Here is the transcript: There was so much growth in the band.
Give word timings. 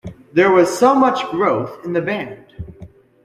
There 0.33 0.51
was 0.51 0.75
so 0.79 0.95
much 0.95 1.29
growth 1.29 1.85
in 1.85 1.93
the 1.93 2.01
band. 2.01 2.55